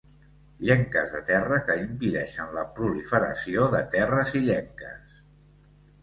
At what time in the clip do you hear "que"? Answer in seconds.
1.67-1.75